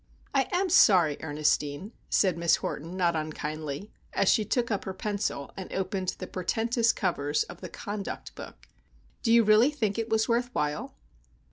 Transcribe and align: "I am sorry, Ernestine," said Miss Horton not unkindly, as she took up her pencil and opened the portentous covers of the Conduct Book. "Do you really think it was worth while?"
"I 0.33 0.47
am 0.51 0.71
sorry, 0.71 1.17
Ernestine," 1.21 1.91
said 2.09 2.35
Miss 2.35 2.55
Horton 2.55 2.97
not 2.97 3.15
unkindly, 3.15 3.91
as 4.13 4.29
she 4.29 4.43
took 4.43 4.71
up 4.71 4.83
her 4.85 4.95
pencil 4.95 5.51
and 5.55 5.71
opened 5.71 6.15
the 6.17 6.25
portentous 6.25 6.91
covers 6.91 7.43
of 7.43 7.61
the 7.61 7.69
Conduct 7.69 8.33
Book. 8.33 8.67
"Do 9.21 9.31
you 9.31 9.43
really 9.43 9.69
think 9.69 9.99
it 9.99 10.09
was 10.09 10.27
worth 10.27 10.49
while?" 10.55 10.95